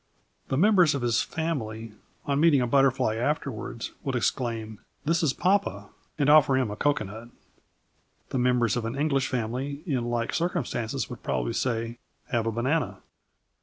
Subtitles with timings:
[0.47, 1.93] The members of his family,
[2.25, 7.03] on meeting a butterfly afterwards, would exclaim: "This is papa," and offer him a coco
[7.03, 7.29] nut.
[8.29, 13.03] The members of an English family in like circumstances would probably say: "Have a banana."